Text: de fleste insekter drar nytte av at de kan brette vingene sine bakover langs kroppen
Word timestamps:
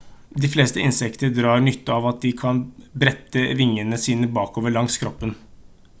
de 0.43 0.47
fleste 0.53 0.79
insekter 0.83 1.33
drar 1.35 1.61
nytte 1.65 1.93
av 1.99 2.07
at 2.13 2.25
de 2.25 2.31
kan 2.41 2.63
brette 3.03 3.45
vingene 3.61 4.03
sine 4.09 4.31
bakover 4.39 4.77
langs 4.79 4.99
kroppen 5.05 5.37